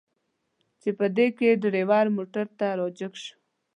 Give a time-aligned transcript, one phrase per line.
[0.81, 3.35] چې په دې کې ډریور موټر ته را جګ شو.